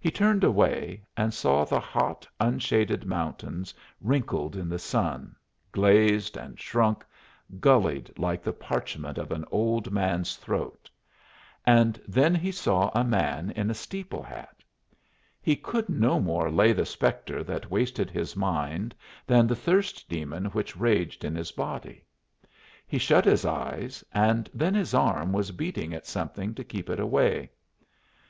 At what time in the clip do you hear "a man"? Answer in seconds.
12.94-13.50